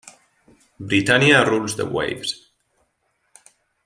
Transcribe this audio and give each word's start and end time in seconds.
Britannia 0.87 1.43
Rules 1.45 1.75
the 1.75 1.85
Waves! 1.85 2.33